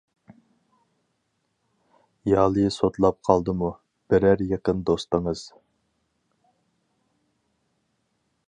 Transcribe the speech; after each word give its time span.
يالى 2.31 2.63
سوتلاپ 2.77 3.19
قالدىمۇ، 3.29 3.69
بېرەر 4.13 4.41
يېقىن 4.53 4.83
دوستىڭىز. 4.91 5.45